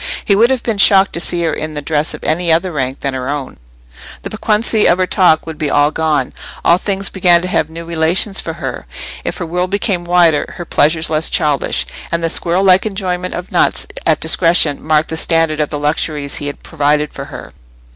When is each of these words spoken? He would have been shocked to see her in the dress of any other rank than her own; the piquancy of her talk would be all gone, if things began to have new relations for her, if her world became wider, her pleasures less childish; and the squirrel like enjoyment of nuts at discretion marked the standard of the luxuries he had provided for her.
He 0.25 0.35
would 0.35 0.49
have 0.49 0.63
been 0.63 0.79
shocked 0.79 1.13
to 1.13 1.19
see 1.19 1.43
her 1.43 1.53
in 1.53 1.75
the 1.75 1.81
dress 1.83 2.15
of 2.15 2.23
any 2.23 2.51
other 2.51 2.71
rank 2.71 3.01
than 3.01 3.13
her 3.13 3.29
own; 3.29 3.57
the 4.23 4.31
piquancy 4.31 4.87
of 4.87 4.97
her 4.97 5.05
talk 5.05 5.45
would 5.45 5.59
be 5.59 5.69
all 5.69 5.91
gone, 5.91 6.33
if 6.65 6.81
things 6.81 7.09
began 7.11 7.39
to 7.43 7.47
have 7.47 7.69
new 7.69 7.85
relations 7.85 8.41
for 8.41 8.53
her, 8.53 8.87
if 9.23 9.37
her 9.37 9.45
world 9.45 9.69
became 9.69 10.03
wider, 10.03 10.55
her 10.57 10.65
pleasures 10.65 11.11
less 11.11 11.29
childish; 11.29 11.85
and 12.11 12.23
the 12.23 12.31
squirrel 12.31 12.63
like 12.63 12.87
enjoyment 12.87 13.35
of 13.35 13.51
nuts 13.51 13.85
at 14.03 14.19
discretion 14.19 14.81
marked 14.83 15.09
the 15.09 15.17
standard 15.17 15.59
of 15.59 15.69
the 15.69 15.77
luxuries 15.77 16.37
he 16.37 16.47
had 16.47 16.63
provided 16.63 17.13
for 17.13 17.25
her. 17.25 17.53